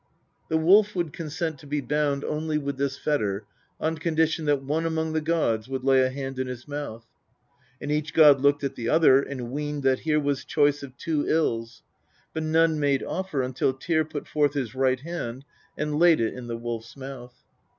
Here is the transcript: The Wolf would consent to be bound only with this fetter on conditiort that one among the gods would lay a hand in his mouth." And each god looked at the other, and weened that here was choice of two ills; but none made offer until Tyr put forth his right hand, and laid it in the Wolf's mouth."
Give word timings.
The 0.49 0.57
Wolf 0.57 0.95
would 0.95 1.13
consent 1.13 1.59
to 1.59 1.67
be 1.67 1.79
bound 1.79 2.23
only 2.23 2.57
with 2.57 2.77
this 2.77 2.97
fetter 2.97 3.45
on 3.79 3.99
conditiort 3.99 4.47
that 4.47 4.63
one 4.63 4.83
among 4.83 5.13
the 5.13 5.21
gods 5.21 5.67
would 5.67 5.83
lay 5.83 6.01
a 6.01 6.09
hand 6.09 6.39
in 6.39 6.47
his 6.47 6.67
mouth." 6.67 7.05
And 7.79 7.91
each 7.91 8.11
god 8.11 8.41
looked 8.41 8.63
at 8.63 8.73
the 8.73 8.89
other, 8.89 9.21
and 9.21 9.51
weened 9.51 9.83
that 9.83 9.99
here 9.99 10.19
was 10.19 10.43
choice 10.43 10.81
of 10.81 10.97
two 10.97 11.27
ills; 11.27 11.83
but 12.33 12.41
none 12.41 12.79
made 12.79 13.03
offer 13.03 13.43
until 13.43 13.73
Tyr 13.73 14.03
put 14.03 14.27
forth 14.27 14.55
his 14.55 14.73
right 14.73 15.01
hand, 15.01 15.45
and 15.77 15.99
laid 15.99 16.19
it 16.19 16.33
in 16.33 16.47
the 16.47 16.57
Wolf's 16.57 16.97
mouth." 16.97 17.35